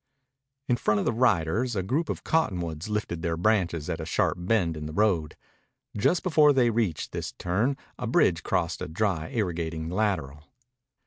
[0.67, 4.35] In front of the riders a group of cottonwoods lifted their branches at a sharp
[4.41, 5.35] bend in the road.
[5.95, 10.45] Just before they reached this turn a bridge crossed a dry irrigating lateral.